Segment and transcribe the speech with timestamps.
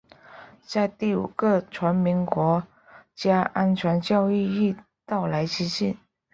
[0.65, 2.65] 在第五个全民国
[3.13, 5.95] 家安全教育日到来之际